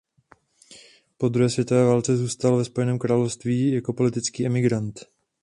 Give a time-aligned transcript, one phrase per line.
[1.17, 4.99] Po druhé světové válce zůstal ve Spojeném království jako politický emigrant.